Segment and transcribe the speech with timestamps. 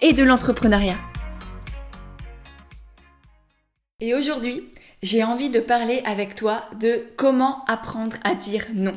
[0.00, 0.96] et de l'entrepreneuriat.
[4.00, 4.70] Et aujourd'hui,
[5.02, 8.92] j'ai envie de parler avec toi de comment apprendre à dire non.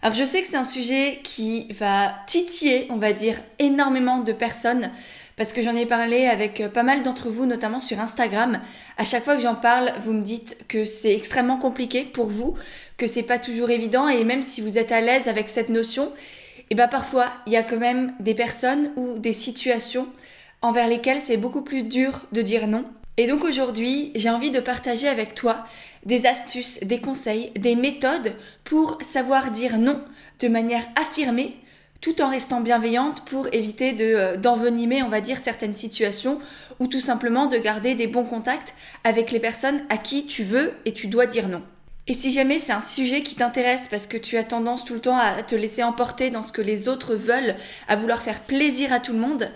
[0.00, 4.32] Alors je sais que c'est un sujet qui va titiller, on va dire, énormément de
[4.32, 4.90] personnes
[5.36, 8.60] parce que j'en ai parlé avec pas mal d'entre vous, notamment sur Instagram.
[8.98, 12.54] À chaque fois que j'en parle, vous me dites que c'est extrêmement compliqué pour vous,
[12.96, 16.12] que c'est pas toujours évident et même si vous êtes à l'aise avec cette notion,
[16.72, 20.08] et bien parfois il y a quand même des personnes ou des situations
[20.62, 22.86] envers lesquelles c'est beaucoup plus dur de dire non.
[23.18, 25.66] Et donc aujourd'hui, j'ai envie de partager avec toi
[26.06, 28.32] des astuces, des conseils, des méthodes
[28.64, 30.00] pour savoir dire non
[30.40, 31.58] de manière affirmée
[32.00, 36.38] tout en restant bienveillante pour éviter euh, d'envenimer, on va dire, certaines situations
[36.80, 40.72] ou tout simplement de garder des bons contacts avec les personnes à qui tu veux
[40.86, 41.62] et tu dois dire non.
[42.08, 45.00] Et si jamais c'est un sujet qui t'intéresse parce que tu as tendance tout le
[45.00, 47.54] temps à te laisser emporter dans ce que les autres veulent,
[47.86, 49.48] à vouloir faire plaisir à tout le monde,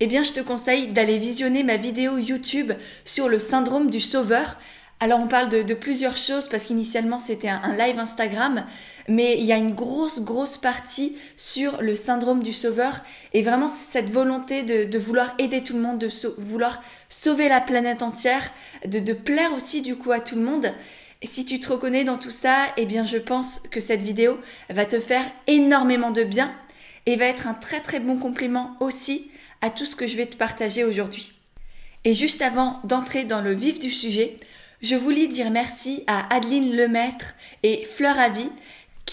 [0.00, 2.72] eh bien je te conseille d'aller visionner ma vidéo YouTube
[3.04, 4.56] sur le syndrome du sauveur.
[5.00, 8.64] Alors on parle de, plusieurs choses parce qu'initialement c'était un, live Instagram,
[9.06, 13.02] mais il y a une grosse grosse partie sur le syndrome du sauveur
[13.34, 18.00] et vraiment cette volonté de, vouloir aider tout le monde, de vouloir sauver la planète
[18.00, 18.50] entière,
[18.86, 20.72] de, de plaire aussi du coup à tout le monde.
[21.22, 24.84] Si tu te reconnais dans tout ça, eh bien je pense que cette vidéo va
[24.84, 26.54] te faire énormément de bien
[27.06, 29.30] et va être un très très bon complément aussi
[29.62, 31.32] à tout ce que je vais te partager aujourd'hui.
[32.04, 34.36] Et juste avant d'entrer dans le vif du sujet,
[34.82, 38.50] je voulais dire merci à Adeline Lemaître et Fleur Avis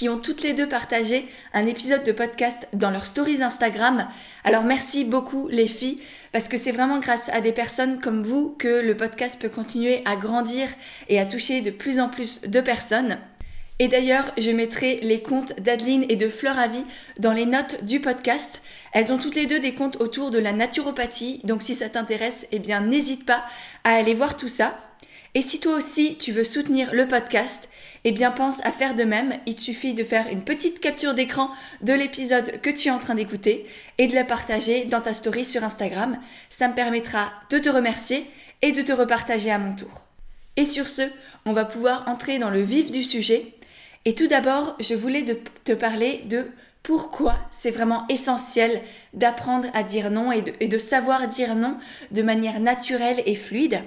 [0.10, 4.08] ont toutes les deux partagé un épisode de podcast dans leurs stories Instagram.
[4.44, 6.00] Alors merci beaucoup les filles,
[6.32, 10.02] parce que c'est vraiment grâce à des personnes comme vous que le podcast peut continuer
[10.06, 10.68] à grandir
[11.10, 13.18] et à toucher de plus en plus de personnes.
[13.80, 16.86] Et d'ailleurs, je mettrai les comptes d'Adeline et de Fleur Avis
[17.20, 18.62] dans les notes du podcast.
[18.94, 22.48] Elles ont toutes les deux des comptes autour de la naturopathie, donc si ça t'intéresse,
[22.52, 23.44] eh bien n'hésite pas
[23.84, 24.78] à aller voir tout ça.
[25.36, 27.68] Et si toi aussi tu veux soutenir le podcast,
[28.04, 29.40] eh bien pense à faire de même.
[29.48, 31.50] Il te suffit de faire une petite capture d'écran
[31.82, 33.66] de l'épisode que tu es en train d'écouter
[33.98, 36.20] et de la partager dans ta story sur Instagram.
[36.52, 38.30] Ça me permettra de te remercier
[38.62, 40.06] et de te repartager à mon tour.
[40.56, 41.02] Et sur ce,
[41.46, 43.54] on va pouvoir entrer dans le vif du sujet.
[44.06, 45.26] Et tout d'abord, je voulais
[45.64, 46.46] te parler de
[46.84, 48.82] pourquoi c'est vraiment essentiel
[49.14, 51.78] d'apprendre à dire non et de, et de savoir dire non
[52.12, 53.82] de manière naturelle et fluide.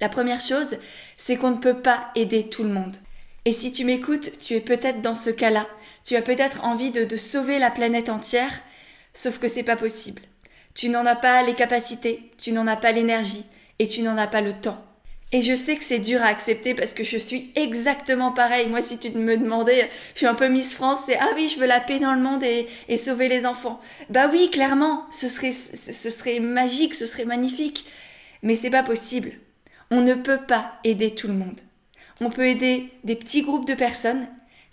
[0.00, 0.76] La première chose,
[1.16, 2.96] c'est qu'on ne peut pas aider tout le monde.
[3.46, 5.66] Et si tu m'écoutes, tu es peut-être dans ce cas-là.
[6.04, 8.50] Tu as peut-être envie de, sauver la planète entière,
[9.14, 10.22] sauf que c'est pas possible.
[10.74, 13.44] Tu n'en as pas les capacités, tu n'en as pas l'énergie
[13.78, 14.84] et tu n'en as pas le temps.
[15.32, 18.68] Et je sais que c'est dur à accepter parce que je suis exactement pareil.
[18.68, 21.58] Moi, si tu me demandais, je suis un peu Miss France, c'est ah oui, je
[21.58, 23.80] veux la paix dans le monde et, sauver les enfants.
[24.10, 27.86] Bah oui, clairement, ce serait, ce serait magique, ce serait magnifique.
[28.42, 29.32] Mais c'est pas possible.
[29.90, 31.60] On ne peut pas aider tout le monde
[32.20, 34.26] on peut aider des petits groupes de personnes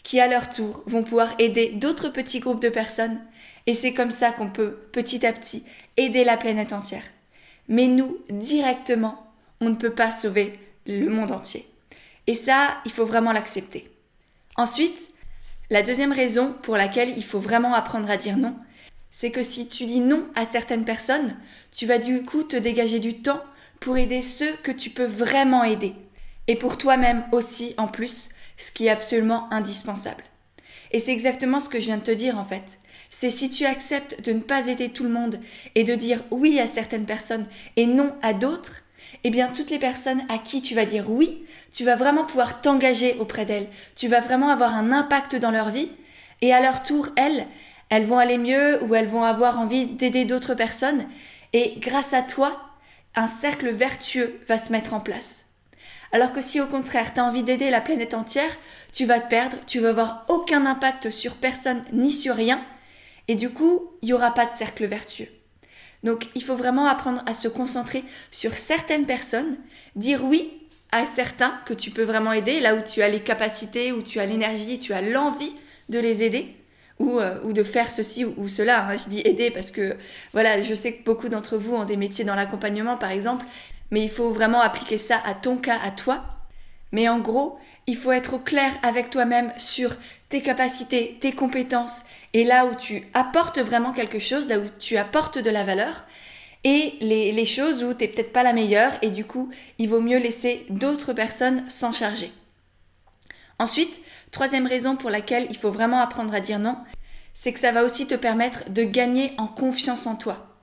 [0.04, 3.20] qui à leur tour vont pouvoir aider d'autres petits groupes de personnes
[3.68, 5.64] et c'est comme ça qu'on peut petit à petit
[5.98, 7.04] aider la planète entière.
[7.70, 9.32] Mais nous, directement,
[9.62, 11.66] on ne peut pas sauver le monde entier.
[12.28, 13.90] Et ça, il faut vraiment l'accepter.
[14.58, 15.10] Ensuite,
[15.70, 18.56] la deuxième raison pour laquelle il faut vraiment apprendre à dire non,
[19.12, 21.38] c'est que si tu dis non à certaines personnes,
[21.72, 23.42] tu vas du coup te dégager du temps
[23.84, 25.94] pour aider ceux que tu peux vraiment aider
[26.48, 30.24] et pour toi-même aussi en plus, ce qui est absolument indispensable.
[30.92, 32.80] Et c'est exactement ce que je viens de te dire en fait.
[33.10, 35.38] C'est si tu acceptes de ne pas aider tout le monde
[35.76, 37.46] et de dire oui à certaines personnes
[37.76, 38.84] et non à d'autres,
[39.26, 41.44] eh bien toutes les personnes à qui tu vas dire oui,
[41.74, 43.68] tu vas vraiment pouvoir t'engager auprès d'elles.
[43.98, 45.90] Tu vas vraiment avoir un impact dans leur vie
[46.40, 47.48] et à leur tour, elles,
[47.90, 51.06] elles vont aller mieux ou elles vont avoir envie d'aider d'autres personnes
[51.52, 52.73] et grâce à toi,
[53.16, 55.46] un cercle vertueux va se mettre en place.
[56.12, 58.56] Alors que si au contraire tu as envie d'aider la planète entière,
[58.94, 62.64] tu vas te perdre, tu vas avoir aucun impact sur personne ni sur rien,
[63.28, 65.30] et du coup, il n'y aura pas de cercle vertueux.
[66.04, 69.58] Donc il faut vraiment apprendre à se concentrer sur certaines personnes,
[69.96, 70.52] dire oui
[70.92, 74.20] à certains que tu peux vraiment aider, là où tu as les capacités, où tu
[74.20, 75.56] as l'énergie, tu as l'envie
[75.90, 76.56] de les aider,
[77.04, 78.96] ou, euh, ou de faire ceci ou, cela.
[78.96, 79.96] Je dis aider parce que
[80.32, 83.46] voilà, je sais que beaucoup d'entre vous ont des métiers dans l'accompagnement par exemple,
[83.92, 86.24] mais il faut vraiment appliquer ça à ton cas, à toi.
[86.92, 87.58] Mais en gros,
[87.88, 89.96] il faut être au clair avec toi-même sur
[90.30, 92.02] tes capacités, tes compétences
[92.34, 96.06] et là où tu apportes vraiment quelque chose, là où tu apportes de la valeur
[96.64, 99.90] et les, les choses où tu n'es peut-être pas la meilleure et du coup, il
[99.90, 102.32] vaut mieux laisser d'autres personnes s'en charger.
[103.64, 104.02] Ensuite,
[104.32, 106.76] troisième raison pour laquelle il faut vraiment apprendre à dire non,
[107.34, 110.60] c'est que ça va aussi te permettre de gagner en confiance en toi.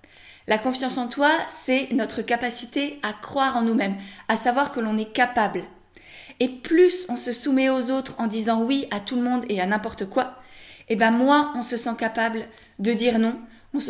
[0.47, 3.97] La confiance en toi, c'est notre capacité à croire en nous-mêmes,
[4.29, 5.63] à savoir que l'on est capable,
[6.41, 9.63] et plus on se soumet aux autres en disant oui à tout le monde et
[9.63, 10.35] à n'importe quoi,
[10.91, 12.49] et eh ben moins on se sent capable
[12.81, 13.35] de dire non.
[13.73, 13.81] On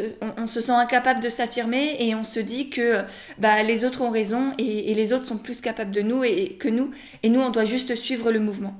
[0.47, 3.03] se, sent incapable de s'affirmer et on se dit que
[3.39, 6.69] bah, les autres ont raison et, les autres sont plus capables de nous et, que
[6.69, 6.93] nous,
[7.25, 8.75] et nous on doit juste suivre le mouvement.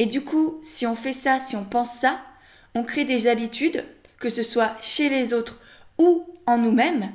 [0.00, 2.22] Et du coup, si on fait ça, si on pense ça,
[2.74, 3.84] on crée des habitudes,
[4.18, 5.60] que ce soit chez les autres
[5.98, 7.12] ou en nous-mêmes,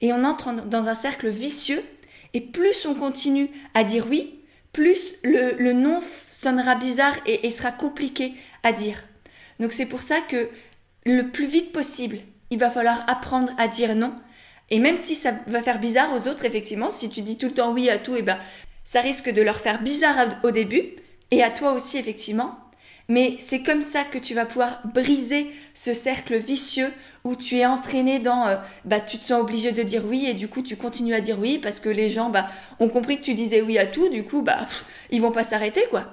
[0.00, 1.84] et on entre dans un cercle vicieux,
[2.32, 4.40] et plus on continue à dire oui,
[4.72, 8.32] plus le, non sonnera bizarre et, sera compliqué
[8.62, 9.04] à dire.
[9.60, 10.48] Donc c'est pour ça que
[11.04, 12.16] le plus vite possible,
[12.48, 14.14] il va falloir apprendre à dire non.
[14.70, 17.52] Et même si ça va faire bizarre aux autres, effectivement, si tu dis tout le
[17.52, 18.38] temps oui à tout, et eh ben,
[18.84, 20.94] ça risque de leur faire bizarre au début,
[21.32, 22.56] et à toi aussi, effectivement.
[23.08, 26.92] Mais c'est comme ça que tu vas pouvoir briser ce cercle vicieux
[27.24, 30.34] où tu es entraîné dans, euh, bah, tu te sens obligé de dire oui et
[30.34, 32.48] du coup tu continues à dire oui parce que les gens bah,
[32.78, 34.66] ont compris que tu disais oui à tout, du coup bah,
[35.10, 36.04] ils vont pas s'arrêter quoi.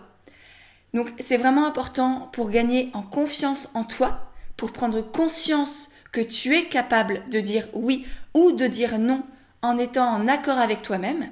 [0.93, 6.55] Donc c'est vraiment important pour gagner en confiance en toi, pour prendre conscience que tu
[6.55, 9.23] es capable de dire oui ou de dire non
[9.61, 11.29] en étant en accord avec toi-même.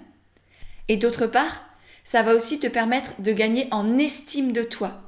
[0.87, 1.66] Et d'autre part,
[2.09, 5.01] ça va aussi te permettre de gagner en estime de toi.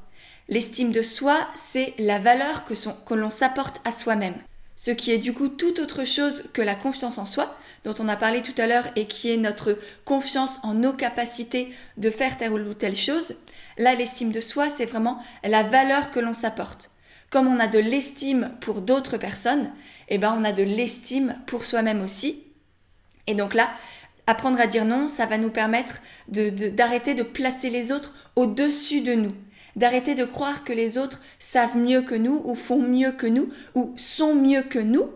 [0.50, 4.36] L'estime de soi, c'est la valeur que, l'on s'apporte à soi-même.
[4.76, 8.10] Ce qui est du coup tout autre chose que la confiance en soi, dont on
[8.10, 12.38] a parlé tout à l'heure, et qui est notre confiance en nos capacités de faire
[12.38, 13.36] telle ou telle chose.
[13.78, 16.92] Là, l'estime de soi, c'est vraiment la valeur que l'on s'apporte.
[17.30, 19.72] Comme on a de l'estime pour d'autres personnes,
[20.10, 22.44] eh ben on a de l'estime pour soi-même aussi.
[23.26, 23.70] Et donc là,
[24.30, 25.98] apprendre à dire non, ça va nous permettre
[26.28, 29.32] d'arrêter de placer les autres au-dessus de nous.
[29.76, 33.50] D'arrêter de croire que les autres savent mieux que nous ou font mieux que nous
[33.76, 35.10] ou sont mieux que nous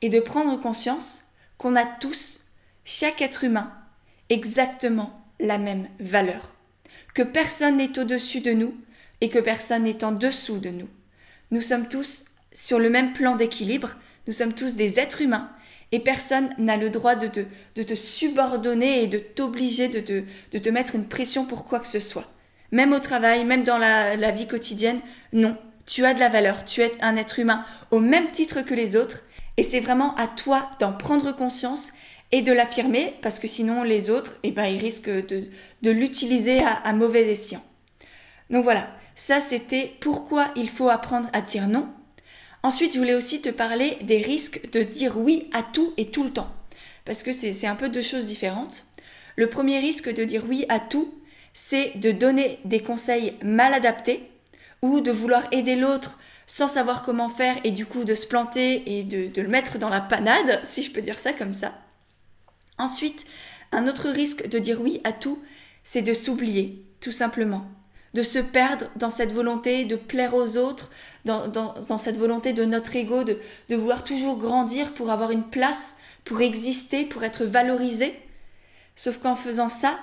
[0.00, 1.24] et de prendre conscience
[1.56, 2.40] qu'on a tous,
[2.84, 3.72] chaque être humain,
[4.28, 6.54] exactement la même valeur,
[7.14, 8.74] que personne n'est au-dessus de nous
[9.20, 10.88] et que personne n'est en dessous de nous.
[11.52, 13.96] Nous sommes tous sur le même plan d'équilibre,
[14.26, 15.50] nous sommes tous des êtres humains
[15.92, 17.40] et personne n'a le droit de te,
[17.76, 21.78] de te subordonner et de t'obliger, de te, de te mettre une pression pour quoi
[21.80, 22.26] que ce soit
[22.72, 25.00] même au travail, même dans la, vie quotidienne.
[25.32, 25.56] Non,
[25.86, 28.96] tu as de la valeur, tu es un être humain au même titre que les
[28.96, 29.20] autres,
[29.58, 31.92] et c'est vraiment à toi d'en prendre conscience
[32.32, 35.48] et de l'affirmer, parce que sinon les autres, eh ben, ils risquent de,
[35.82, 37.62] de l'utiliser à, à mauvais escient.
[38.48, 41.88] Donc voilà, ça c'était pourquoi il faut apprendre à dire non.
[42.62, 46.22] Ensuite, je voulais aussi te parler des risques de dire oui à tout et tout
[46.22, 46.54] le temps,
[47.04, 48.86] parce que c'est un peu deux choses différentes.
[49.36, 51.12] Le premier risque de dire oui à tout,
[51.54, 54.28] c'est de donner des conseils mal adaptés
[54.80, 58.98] ou de vouloir aider l'autre sans savoir comment faire et du coup de se planter
[58.98, 61.74] et de, le mettre dans la panade, si je peux dire ça comme ça.
[62.78, 63.24] Ensuite,
[63.70, 65.42] un autre risque de dire oui à tout,
[65.82, 67.64] c'est de s'oublier, tout simplement.
[68.14, 70.90] De se perdre dans cette volonté de plaire aux autres,
[71.24, 73.38] dans, cette volonté de notre ego, de,
[73.68, 78.14] de vouloir toujours grandir pour avoir une place, pour exister, pour être valorisé.
[78.96, 79.98] Sauf qu'en faisant ça,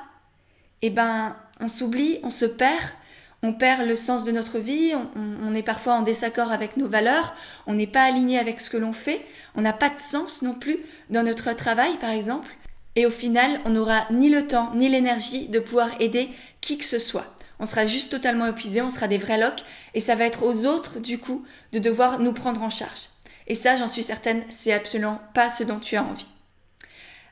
[0.82, 2.94] eh ben, on s'oublie, on se perd,
[3.42, 7.34] on perd le sens de notre vie, on, est parfois en désaccord avec nos valeurs,
[7.68, 9.26] on n'est pas aligné avec ce que l'on fait,
[9.56, 12.50] on n'a pas de sens non plus dans notre travail, par exemple.
[12.96, 16.86] Et au final, on n'aura ni le temps ni l'énergie de pouvoir aider qui que
[16.86, 17.34] ce soit.
[17.60, 19.64] On sera juste totalement épuisé, on sera des vrais locs,
[19.94, 23.10] et ça va être aux autres, du coup, de devoir nous prendre en charge.
[23.48, 26.32] Et ça, j'en suis certaine, c'est absolument pas ce dont tu as envie.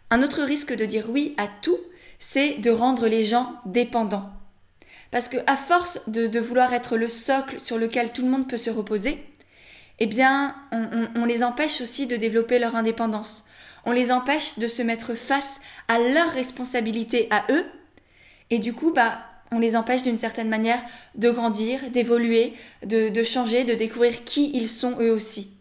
[0.10, 1.79] Un autre risque de dire oui à tout,
[2.19, 4.31] c'est de rendre les gens dépendants.
[5.12, 8.57] Parce que à force de, vouloir être le socle sur lequel tout le monde peut
[8.57, 9.24] se reposer,
[10.00, 10.55] eh bien,
[11.15, 13.46] on, les empêche aussi de développer leur indépendance.
[13.86, 17.65] On les empêche de se mettre face à leurs responsabilités à eux.
[18.50, 19.19] Et du coup, bah,
[19.51, 20.82] on les empêche d'une certaine manière
[21.16, 25.58] de grandir, d'évoluer, de changer, de découvrir qui ils sont eux aussi.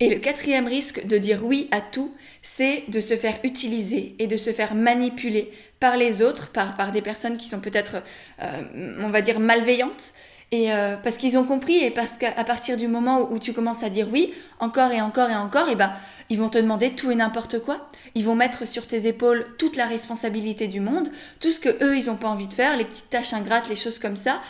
[0.00, 4.26] Et le quatrième risque de dire oui à tout, c'est de se faire utiliser et
[4.26, 8.02] de se faire manipuler par les autres, par, des personnes qui sont peut-être,
[8.42, 10.12] euh, on va dire, malveillantes,
[10.54, 13.82] Et euh, parce qu'ils ont compris et parce qu'à partir du moment où, tu commences
[13.82, 15.92] à dire oui, encore et encore et encore, et eh ben
[16.30, 17.88] ils vont te demander tout et n'importe quoi.
[18.14, 21.08] Ils vont mettre sur tes épaules toute la responsabilité du monde,
[21.40, 23.74] tout ce que eux ils ont pas envie de faire, les petites tâches ingrates, les
[23.74, 24.40] choses comme ça.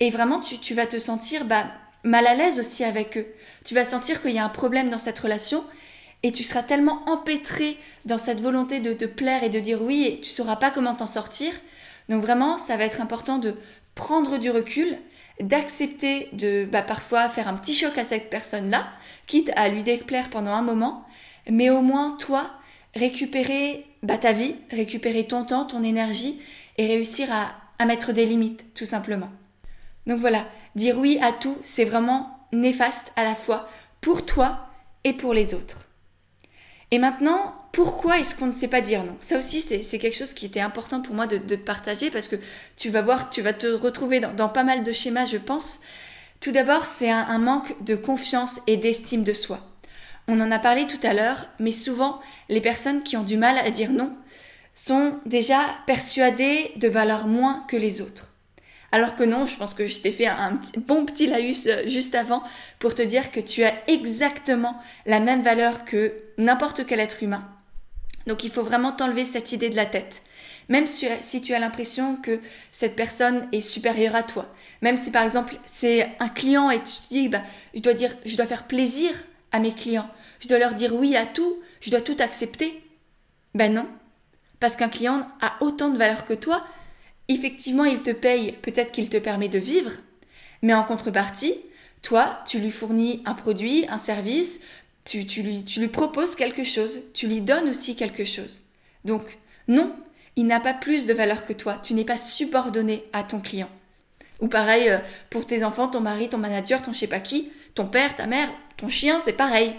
[0.00, 1.66] Et vraiment tu, vas te sentir bah,
[2.04, 3.26] mal à l'aise aussi avec eux.
[3.66, 5.62] Tu vas sentir qu'il y a un problème dans cette relation
[6.22, 7.76] et tu seras tellement empêtré
[8.06, 10.94] dans cette volonté de te plaire et de dire oui et tu sauras pas comment
[10.94, 11.52] t'en sortir.
[12.08, 13.56] Donc vraiment, ça va être important de
[13.94, 14.96] prendre du recul,
[15.40, 18.88] d'accepter de bah, parfois faire un petit choc à cette personne-là,
[19.26, 21.06] quitte à lui déplaire pendant un moment,
[21.50, 22.50] mais au moins toi,
[22.94, 26.40] récupérer bah, ta vie, récupérer ton temps, ton énergie
[26.78, 29.30] et réussir à, à mettre des limites, tout simplement.
[30.06, 33.68] Donc voilà, dire oui à tout, c'est vraiment néfaste à la fois
[34.00, 34.68] pour toi
[35.04, 35.86] et pour les autres.
[36.90, 39.16] Et maintenant, pourquoi est-ce qu'on ne sait pas dire non?
[39.20, 42.36] Ça aussi, c'est quelque chose qui était important pour moi de, te partager parce que
[42.76, 45.80] tu vas voir, tu vas te retrouver dans, pas mal de schémas, je pense.
[46.40, 49.60] Tout d'abord, c'est un, manque de confiance et d'estime de soi.
[50.26, 53.58] On en a parlé tout à l'heure, mais souvent, les personnes qui ont du mal
[53.58, 54.16] à dire non
[54.74, 58.26] sont déjà persuadées de valoir moins que les autres.
[58.92, 60.58] Alors que non, je pense que je t'ai fait un,
[60.88, 62.42] bon petit laïus euh, juste avant
[62.80, 67.44] pour te dire que tu as exactement la même valeur que n'importe quel être humain.
[68.26, 70.22] Donc il faut vraiment t'enlever cette idée de la tête.
[70.68, 74.46] Même si tu as l'impression que cette personne est supérieure à toi.
[74.82, 77.42] Même si par exemple c'est un client et tu te dis bah,
[77.74, 79.10] je dois dire je dois faire plaisir
[79.52, 80.08] à mes clients.
[80.40, 82.82] Je dois leur dire oui à tout, je dois tout accepter.
[83.54, 83.86] Ben non.
[84.60, 86.64] Parce qu'un client a autant de valeur que toi,
[87.28, 89.92] effectivement, il te paye, peut-être qu'il te permet de vivre,
[90.62, 91.54] mais en contrepartie,
[92.02, 94.60] toi, tu lui fournis un produit, un service,
[95.04, 98.62] tu, lui, tu lui proposes quelque chose, tu lui donnes aussi quelque chose.
[99.04, 99.38] Donc,
[99.68, 99.94] non,
[100.36, 103.70] il n'a pas plus de valeur que toi, tu n'es pas subordonné à ton client.
[104.40, 107.50] Ou pareil, euh, pour tes enfants, ton mari, ton manager, ton je sais pas qui,
[107.74, 109.74] ton père, ta mère, ton chien, c'est pareil.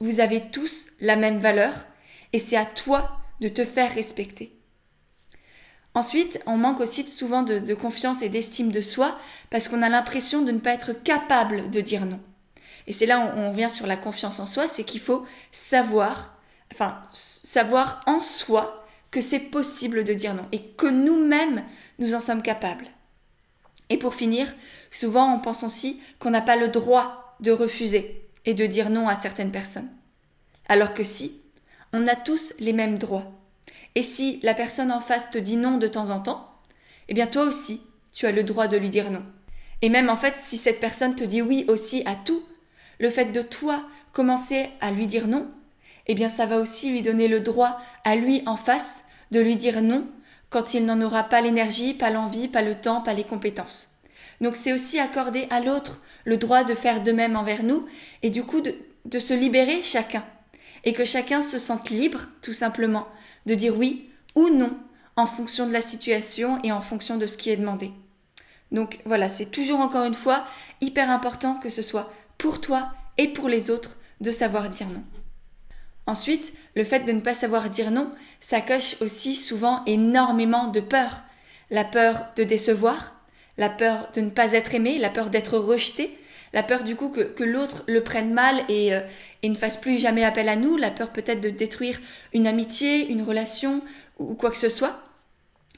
[0.00, 1.86] Vous avez tous la même valeur
[2.32, 4.56] et c'est à toi de te faire respecter.
[5.94, 9.18] Ensuite, on manque aussi souvent de, confiance et d'estime de soi
[9.50, 12.20] parce qu'on a l'impression de ne pas être capable de dire non.
[12.90, 16.36] Et c'est là où on revient sur la confiance en soi, c'est qu'il faut savoir,
[16.72, 21.62] enfin, savoir en soi que c'est possible de dire non et que nous-mêmes,
[22.00, 22.88] nous en sommes capables.
[23.90, 24.52] Et pour finir,
[24.90, 29.06] souvent on pense aussi qu'on n'a pas le droit de refuser et de dire non
[29.06, 29.88] à certaines personnes.
[30.68, 31.42] Alors que si,
[31.92, 33.30] on a tous les mêmes droits.
[33.94, 36.58] Et si la personne en face te dit non de temps en temps,
[37.08, 37.82] eh bien toi aussi,
[38.12, 39.22] tu as le droit de lui dire non.
[39.80, 42.42] Et même en fait, si cette personne te dit oui aussi à tout,
[43.00, 45.48] le fait de toi commencer à lui dire non,
[46.06, 49.56] eh bien ça va aussi lui donner le droit à lui en face de lui
[49.56, 50.06] dire non
[50.50, 53.96] quand il n'en aura pas l'énergie, pas l'envie, pas le temps, pas les compétences.
[54.40, 57.86] Donc c'est aussi accorder à l'autre le droit de faire de même envers nous
[58.22, 60.24] et du coup de, de se libérer chacun.
[60.84, 63.06] Et que chacun se sente libre, tout simplement,
[63.46, 64.76] de dire oui ou non
[65.16, 67.92] en fonction de la situation et en fonction de ce qui est demandé.
[68.72, 70.44] Donc voilà, c'est toujours encore une fois
[70.80, 75.02] hyper important que ce soit pour toi et pour les autres de savoir dire non.
[76.06, 80.80] Ensuite, le fait de ne pas savoir dire non, ça cache aussi souvent énormément de
[80.80, 81.22] peur.
[81.70, 83.14] La peur de décevoir,
[83.58, 86.18] la peur de ne pas être aimé, la peur d'être rejeté,
[86.52, 89.00] la peur du coup que, l'autre le prenne mal et, euh,
[89.42, 92.00] et, ne fasse plus jamais appel à nous, la peur peut-être de détruire
[92.32, 93.82] une amitié, une relation
[94.18, 94.98] ou quoi que ce soit.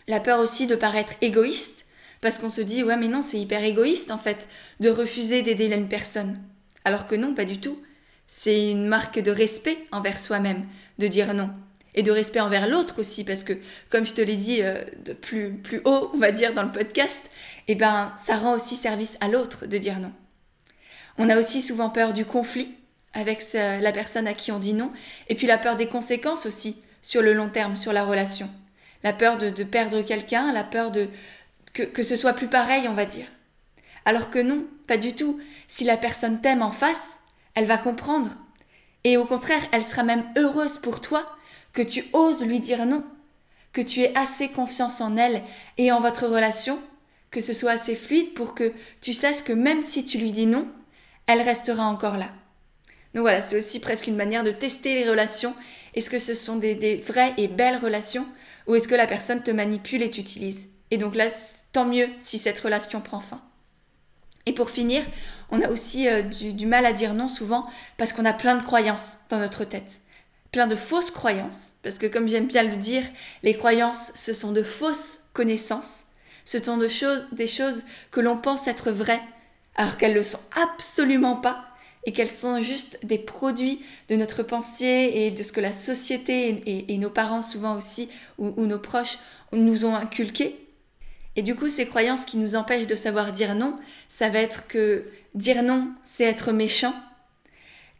[0.06, 1.86] La peur aussi de paraître égoïste,
[2.20, 4.48] parce qu'on se dit ouais mais non c'est hyper égoïste en fait
[4.80, 6.40] de refuser d'aider une personne.
[6.84, 7.80] Alors que non, pas du tout.
[8.26, 10.66] C'est une marque de respect envers soi-même
[10.98, 11.50] de dire non.
[11.94, 13.52] Et de respect envers l'autre aussi, parce que,
[13.90, 16.72] comme je te l'ai dit euh, de plus, plus haut, on va dire, dans le
[16.72, 17.28] podcast,
[17.68, 20.12] eh ben, ça rend aussi service à l'autre de dire non.
[21.18, 22.74] On a aussi souvent peur du conflit
[23.12, 24.90] avec la personne à qui on dit non,
[25.28, 28.48] et puis la peur des conséquences aussi sur le long terme, sur la relation.
[29.04, 31.08] La peur de, perdre quelqu'un, la peur de
[31.74, 33.26] que, que ce soit plus pareil, on va dire.
[34.04, 35.40] Alors que non, pas du tout.
[35.68, 37.18] Si la personne t'aime en face,
[37.54, 38.30] elle va comprendre.
[39.04, 41.26] Et au contraire, elle sera même heureuse pour toi
[41.72, 43.04] que tu oses lui dire non,
[43.72, 45.42] que tu aies assez confiance en elle
[45.78, 46.78] et en votre relation,
[47.30, 50.46] que ce soit assez fluide pour que tu saches que même si tu lui dis
[50.46, 50.68] non,
[51.26, 52.30] elle restera encore là.
[53.14, 55.54] Donc voilà, c'est aussi presque une manière de tester les relations.
[55.94, 58.26] Est-ce que ce sont des, vraies et belles relations
[58.66, 60.68] ou est-ce que la personne te manipule et t'utilise?
[60.90, 61.28] Et donc là,
[61.72, 63.42] tant mieux si cette relation prend fin.
[64.46, 65.02] Et pour finir,
[65.50, 68.62] on a aussi euh, du, mal à dire non souvent parce qu'on a plein de
[68.62, 70.00] croyances dans notre tête.
[70.50, 71.74] Plein de fausses croyances.
[71.82, 73.04] Parce que comme j'aime bien le dire,
[73.42, 76.06] les croyances, ce sont de fausses connaissances.
[76.44, 79.22] Ce sont des choses que l'on pense être vraies,
[79.76, 81.72] alors qu'elles le sont absolument pas
[82.04, 86.62] et qu'elles sont juste des produits de notre pensée et de ce que la société
[86.92, 88.08] et, nos parents souvent aussi
[88.38, 89.18] ou, nos proches
[89.52, 90.61] nous ont inculqué.
[91.36, 94.68] Et du coup, ces croyances qui nous empêchent de savoir dire non, ça va être
[94.68, 96.94] que dire non, c'est être méchant,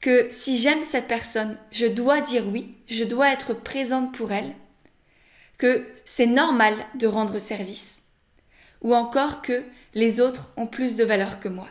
[0.01, 4.53] que si j'aime cette personne, je dois dire oui, je dois être présente pour elle,
[5.57, 8.03] que c'est normal de rendre service,
[8.83, 9.63] ou encore que
[9.95, 11.69] les autres ont plus de valeur que moi.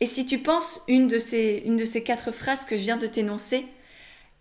[0.00, 2.96] Et si tu penses une de ces, une de ces quatre phrases que je viens
[2.96, 3.66] de t'énoncer,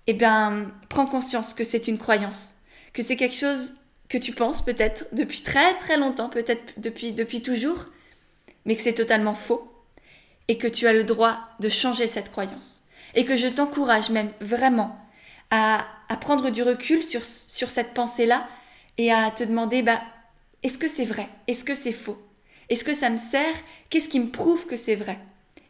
[0.08, 2.56] eh bien, prends conscience que c'est une croyance,
[2.94, 3.74] que c'est quelque chose
[4.10, 7.86] que tu penses peut-être depuis très très longtemps, peut-être depuis, depuis toujours,
[8.66, 9.72] mais que c'est totalement faux,
[10.48, 12.84] et que tu as le droit de changer cette croyance.
[13.14, 14.98] Et que je t'encourage même vraiment
[15.52, 18.48] à, à, prendre du recul sur, sur cette pensée-là
[18.98, 20.02] et à te demander, bah,
[20.64, 21.28] est-ce que c'est vrai?
[21.48, 22.22] Est-ce que c'est faux?
[22.70, 23.56] Est-ce que ça me sert?
[23.90, 25.18] Qu'est-ce qui me prouve que c'est vrai?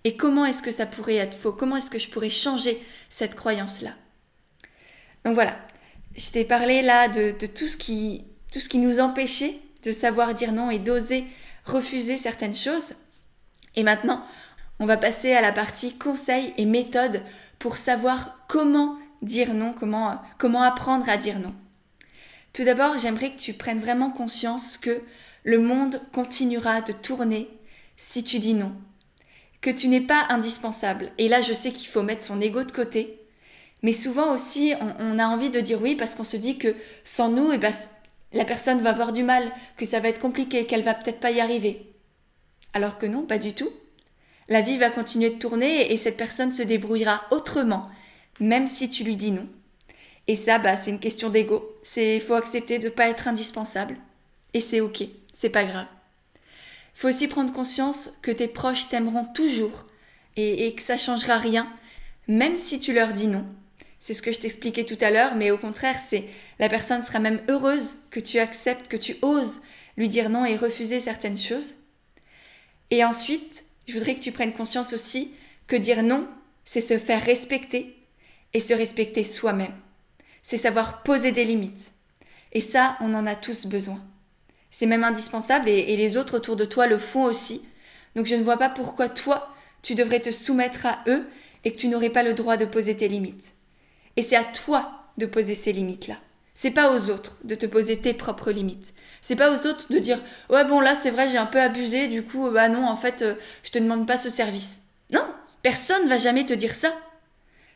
[0.04, 1.52] Et comment est-ce que ça pourrait être faux?
[1.52, 3.92] Comment est-ce que je pourrais changer cette croyance-là?
[5.26, 5.58] Donc voilà,
[6.16, 9.92] je t'ai parlé là de, de, tout, ce qui, tout ce qui nous empêchait de
[9.92, 11.26] savoir dire non et d'oser
[11.66, 12.94] refuser certaines choses.
[13.76, 14.24] Et maintenant,
[14.80, 17.22] on va passer à la partie conseils et méthodes
[17.60, 21.54] pour savoir comment dire non, comment, apprendre à dire non.
[22.54, 25.02] Tout d'abord, j'aimerais que tu prennes vraiment conscience que
[25.44, 27.50] le monde continuera de tourner
[27.98, 28.74] si tu dis non.
[29.62, 31.12] Que tu n'es pas indispensable.
[31.18, 33.20] Et là, je sais qu'il faut mettre son ego de côté.
[33.84, 37.30] Mais souvent aussi, on, a envie de dire oui parce qu'on se dit que sans
[37.30, 37.72] nous, eh ben,
[38.34, 41.32] la personne va avoir du mal, que ça va être compliqué, qu'elle va peut-être pas
[41.32, 41.94] y arriver.
[42.74, 43.72] Alors que non, pas du tout.
[44.48, 47.90] La vie va continuer de tourner et cette personne se débrouillera autrement,
[48.40, 49.48] même si tu lui dis non.
[50.28, 51.78] Et ça, bah, c'est une question d'ego.
[51.82, 53.98] C'est, faut accepter de ne pas être indispensable.
[54.54, 55.88] Et c'est ok, c'est pas grave.
[56.94, 59.88] Faut aussi prendre conscience que tes proches t'aimeront toujours
[60.36, 61.72] et, et que ça changera rien,
[62.28, 63.46] même si tu leur dis non.
[64.00, 66.26] C'est ce que je t'expliquais tout à l'heure, mais au contraire, c'est
[66.60, 69.60] la personne sera même heureuse que tu acceptes, que tu oses
[69.98, 71.74] lui dire non et refuser certaines choses.
[72.92, 75.32] Et ensuite, je voudrais que tu prennes conscience aussi
[75.68, 76.28] que dire non,
[76.64, 77.98] c'est se faire respecter
[78.54, 79.74] et se respecter soi-même
[80.50, 81.92] c'est savoir poser des limites.
[82.54, 84.04] Et ça, on en a tous besoin.
[84.72, 87.62] C'est même indispensable et, les autres autour de toi le font aussi.
[88.16, 91.28] Donc je ne vois pas pourquoi toi, tu devrais te soumettre à eux
[91.64, 93.54] et que tu n'aurais pas le droit de poser tes limites.
[94.20, 96.16] Et c'est à toi de poser ces limites-là.
[96.54, 98.94] C'est pas aux autres de te poser tes propres limites.
[99.22, 102.10] C'est pas aux autres de dire ouais bon là c'est vrai j'ai un peu abusé
[102.10, 104.82] du coup bah non en fait euh, je te demande pas ce service.
[105.10, 105.26] Non,
[105.62, 106.94] personne va jamais te dire ça.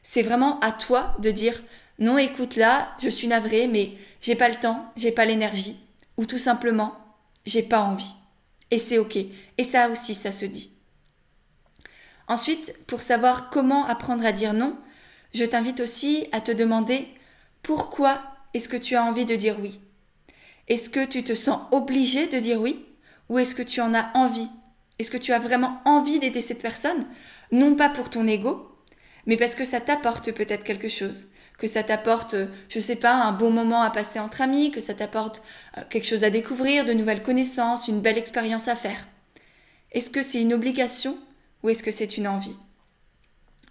[0.01, 1.63] C'est vraiment à toi de dire
[1.97, 5.79] non, écoute là, je suis navrée, mais j'ai pas le temps, j'ai pas l'énergie,
[6.17, 6.93] ou tout simplement,
[7.45, 8.11] j'ai pas envie.
[8.69, 9.15] Et c'est ok.
[9.57, 10.73] Et ça aussi, ça se dit.
[12.27, 14.75] Ensuite, pour savoir comment apprendre à dire non,
[15.33, 17.07] je t'invite aussi à te demander
[17.61, 18.21] pourquoi
[18.53, 19.79] est-ce que tu as envie de dire oui?
[20.67, 22.85] Est-ce que tu te sens obligé de dire oui?
[23.29, 24.49] Ou est-ce que tu en as envie?
[24.99, 27.07] Est-ce que tu as vraiment envie d'aider cette personne?
[27.51, 28.69] Non pas pour ton ego,
[29.25, 31.27] mais parce que ça t'apporte peut-être quelque chose.
[31.57, 32.35] Que ça t'apporte,
[32.69, 35.43] je sais pas, un bon moment à passer entre amis, que ça t'apporte
[35.77, 39.07] euh, quelque chose à découvrir, de nouvelles connaissances, une belle expérience à faire.
[39.91, 41.17] Est-ce que c'est une obligation
[41.61, 42.57] ou est-ce que c'est une envie?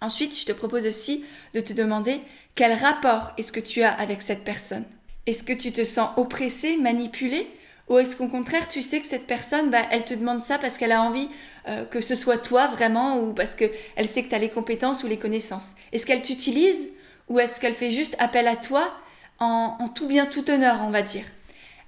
[0.03, 2.19] Ensuite, je te propose aussi de te demander
[2.55, 4.83] quel rapport est-ce que tu as avec cette personne.
[5.27, 7.47] Est-ce que tu te sens oppressé, manipulé
[7.89, 10.77] ou est-ce qu'au contraire, tu sais que cette personne, bah, elle te demande ça parce
[10.77, 11.29] qu'elle a envie
[11.69, 15.03] euh, que ce soit toi vraiment ou parce qu'elle sait que tu as les compétences
[15.03, 15.71] ou les connaissances?
[15.93, 16.89] Est-ce qu'elle t'utilise
[17.29, 18.93] ou est-ce qu'elle fait juste appel à toi
[19.39, 21.25] en, tout bien, tout honneur, on va dire?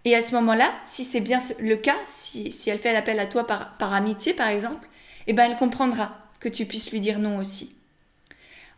[0.05, 3.45] Et à ce moment-là, si c'est bien le cas, si, elle fait l'appel à toi
[3.45, 4.87] par, amitié, par exemple,
[5.27, 7.74] eh ben elle comprendra que tu puisses lui dire non aussi.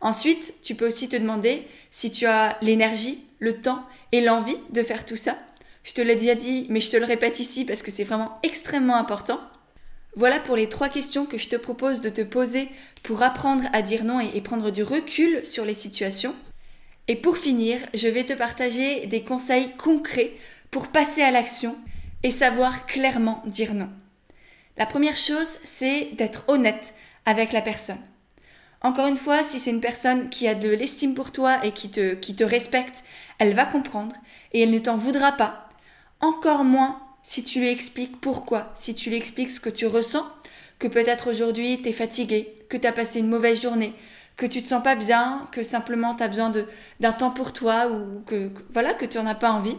[0.00, 4.82] Ensuite, tu peux aussi te demander si tu as l'énergie, le temps et l'envie de
[4.82, 5.36] faire tout ça.
[5.84, 8.38] Je te l'ai déjà dit, mais je te le répète ici parce que c'est vraiment
[8.42, 9.40] extrêmement important.
[10.16, 12.68] Voilà pour les trois questions que je te propose de te poser
[13.02, 16.34] pour apprendre à dire non et prendre du recul sur les situations.
[17.06, 20.32] Et pour finir, je vais te partager des conseils concrets
[20.70, 21.76] pour passer à l'action
[22.22, 23.88] et savoir clairement dire non.
[24.76, 28.00] La première chose, c'est d'être honnête avec la personne.
[28.80, 31.90] Encore une fois, si c'est une personne qui a de l'estime pour toi et qui
[31.90, 33.02] te, qui te respecte,
[33.38, 34.14] elle va comprendre
[34.52, 35.68] et elle ne t'en voudra pas.
[36.20, 40.26] Encore moins si tu lui expliques pourquoi, si tu lui expliques ce que tu ressens,
[40.78, 43.94] que peut-être aujourd'hui tu es fatigué, que tu as passé une mauvaise journée,
[44.36, 46.52] que tu te sens pas bien, que simplement tu as besoin
[47.00, 49.76] d'un temps pour toi ou que, voilà que tu n'en as pas envie,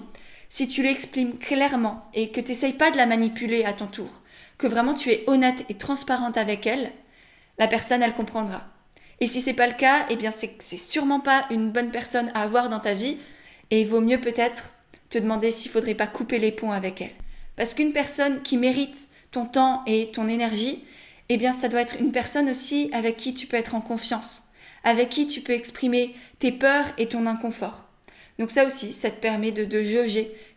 [0.50, 4.10] si tu l'exprimes clairement et que tu n'essayes pas de la manipuler à ton tour,
[4.58, 6.92] que vraiment tu es honnête et transparente avec elle,
[7.58, 8.62] la personne, elle comprendra.
[9.22, 12.32] Et si c'est pas le cas, eh bien, c'est c'est sûrement pas une bonne personne
[12.34, 13.18] à avoir dans ta vie.
[13.72, 14.70] Et il vaut mieux peut-être
[15.10, 17.12] te demander s'il faudrait pas couper les ponts avec elle.
[17.56, 20.84] Parce qu'une personne qui mérite ton temps et ton énergie,
[21.30, 24.44] eh bien, ça doit être une personne aussi avec qui tu peux être en confiance,
[24.84, 27.86] avec qui tu peux exprimer tes peurs et ton inconfort.
[28.40, 29.84] Donc ça aussi, ça te permet de, de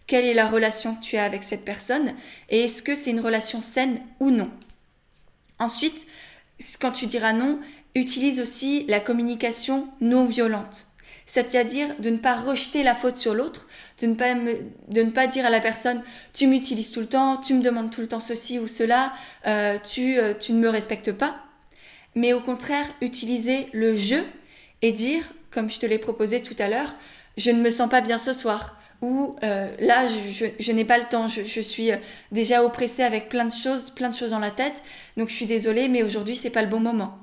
[0.06, 2.14] quelle est la relation que tu as avec cette personne
[2.48, 4.50] et est-ce que c'est une relation saine ou non.
[5.58, 6.06] Ensuite,
[6.80, 7.58] quand tu diras non,
[7.94, 10.86] utilise aussi la communication non violente.
[11.26, 13.66] C'est-à-dire de ne pas rejeter la faute sur l'autre,
[14.00, 16.02] de, ne pas de ne pas dire à la personne
[16.32, 19.12] tu m'utilises tout le temps, tu me demandes tout le temps ceci ou cela,
[19.46, 21.36] euh, tu, euh, tu ne me respectes pas.
[22.14, 24.16] Mais au contraire, utiliser le je
[24.82, 26.94] et dire, comme je te l'ai proposé tout à l'heure,
[27.36, 28.76] je ne me sens pas bien ce soir.
[29.00, 31.90] Ou euh, là, je, je, n'ai pas le temps, je, je suis
[32.30, 34.82] déjà oppressée avec plein de choses, plein de choses dans la tête,
[35.16, 37.18] donc je suis désolée, mais aujourd'hui, c'est pas le bon moment.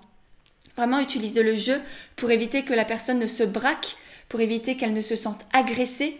[0.79, 1.81] Vraiment utiliser le jeu
[2.15, 3.97] pour éviter que la personne ne se braque,
[4.29, 6.15] pour éviter qu'elle ne se sente agressée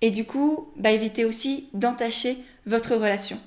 [0.00, 3.38] et du coup, bah, éviter aussi d'entacher votre relation.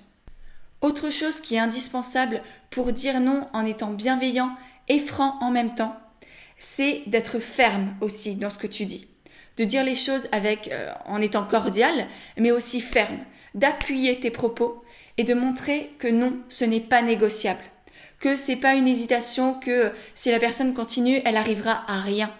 [0.82, 4.56] Autre chose qui est indispensable pour dire non en étant bienveillant
[4.88, 5.98] et franc en même temps,
[6.60, 9.08] c'est d'être ferme aussi dans ce que tu dis.
[9.58, 12.06] De dire les choses avec, euh, en étant cordial,
[12.38, 13.18] mais aussi ferme.
[13.56, 14.84] D'appuyer tes propos
[15.18, 17.64] et de montrer que non, ce n'est pas négociable
[18.22, 22.32] que c'est pas une hésitation, que si la personne continue, elle arrivera à rien.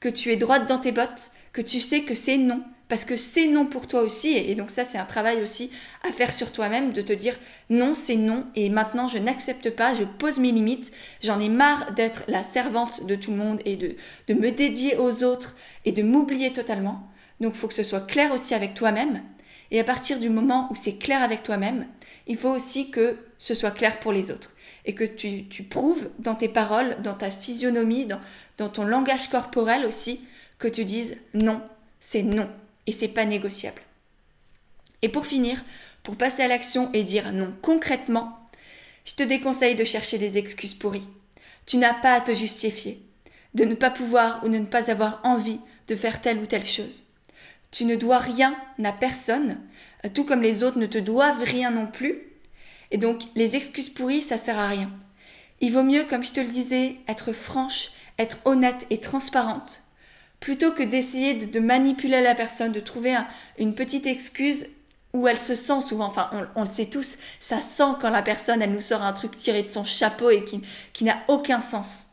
[0.00, 3.16] Que tu es droite dans tes bottes, que tu sais que c'est non, parce que
[3.16, 5.70] c'est non pour toi aussi, et donc ça c'est un travail aussi
[6.02, 7.38] à faire sur toi-même, de te dire
[7.70, 10.90] non c'est non, et maintenant je n'accepte pas, je pose mes limites,
[11.22, 13.94] j'en ai marre d'être la servante de tout le monde et de,
[14.26, 17.08] de me dédier aux autres et de m'oublier totalement.
[17.40, 19.22] Donc il faut que ce soit clair aussi avec toi-même,
[19.70, 21.86] et à partir du moment où c'est clair avec toi-même,
[22.26, 24.50] il faut aussi que ce soit clair pour les autres
[24.84, 28.20] et que tu, tu, prouves dans tes paroles, dans ta physionomie, dans,
[28.58, 30.20] dans ton langage corporel aussi,
[30.58, 31.62] que tu dises non,
[32.00, 32.50] c'est non
[32.86, 33.82] et c'est pas négociable.
[35.02, 35.62] Et pour finir,
[36.02, 38.38] pour passer à l'action et dire non concrètement,
[39.04, 41.08] je te déconseille de chercher des excuses pourries.
[41.66, 43.02] Tu n'as pas à te justifier,
[43.54, 46.66] de ne pas pouvoir ou de ne pas avoir envie de faire telle ou telle
[46.66, 47.04] chose.
[47.70, 49.58] Tu ne dois rien à personne,
[50.14, 52.29] tout comme les autres ne te doivent rien non plus,
[52.90, 54.90] et donc, les excuses pourries, ça sert à rien.
[55.60, 59.82] Il vaut mieux, comme je te le disais, être franche, être honnête et transparente,
[60.40, 63.16] plutôt que d'essayer de, manipuler la personne, de trouver
[63.58, 64.66] une petite excuse
[65.12, 68.62] où elle se sent souvent, enfin on, le sait tous, ça sent quand la personne
[68.62, 72.12] elle nous sort un truc tiré de son chapeau et qui, qui n'a aucun sens.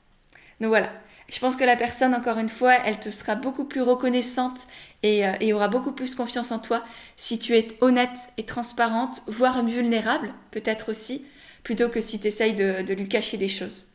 [0.60, 0.92] Donc voilà,
[1.30, 4.60] je pense que la personne, encore une fois, elle te sera beaucoup plus reconnaissante
[5.04, 6.84] et, euh, aura beaucoup plus confiance en toi
[7.18, 11.26] si tu es honnête et transparente, voire vulnérable, peut-être aussi,
[11.64, 13.86] plutôt que si tu essayes de, de lui cacher des choses.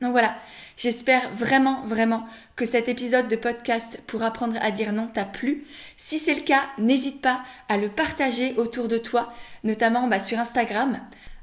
[0.00, 0.36] Donc voilà,
[0.76, 5.64] j'espère vraiment, vraiment que cet épisode de podcast pour apprendre à dire non t'a plu.
[5.96, 9.28] Si c'est le cas, n'hésite pas à le partager autour de toi,
[9.64, 11.00] notamment bah, sur Instagram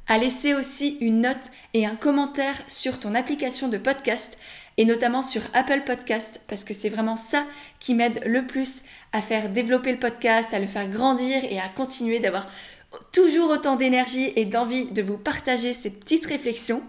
[0.07, 4.37] à laisser aussi une note et un commentaire sur ton application de podcast
[4.77, 7.45] et notamment sur Apple Podcast parce que c'est vraiment ça
[7.79, 8.81] qui m'aide le plus
[9.11, 12.47] à faire développer le podcast, à le faire grandir et à continuer d'avoir
[13.11, 16.83] toujours autant d'énergie et d'envie de vous partager ces petites réflexions.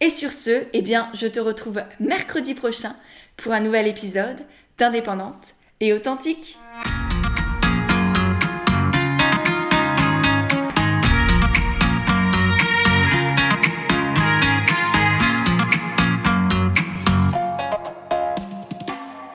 [0.00, 2.94] Et sur ce, eh bien, je te retrouve mercredi prochain
[3.36, 4.44] pour un nouvel épisode
[4.78, 6.58] d'Indépendante et authentique.